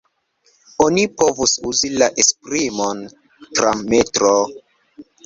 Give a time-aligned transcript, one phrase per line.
[0.85, 3.05] Oni povus uzi la esprimon
[3.59, 4.41] tram-metroo.